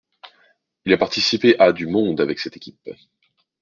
Il 0.85 0.93
a 0.93 0.97
participé 0.97 1.59
à 1.59 1.71
du 1.71 1.85
monde 1.85 2.21
avec 2.21 2.39
cette 2.39 2.57
équipe. 2.57 2.89